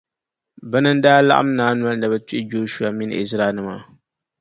Bɛna 0.69 0.91
n-daa 0.93 1.19
laɣim 1.27 1.49
naai 1.57 1.75
noli 1.75 1.95
ni 1.97 2.07
bɛ 2.11 2.17
tuhi 2.27 2.41
Jɔshua 2.49 2.89
mini 2.97 3.15
Izraɛlnima. 3.23 3.75